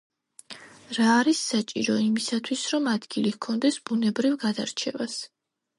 [0.97, 5.23] რა არის საჭირო იმისათვის, რომ ადგილი ჰქონდეს, ბუნებრივ გადარჩევას.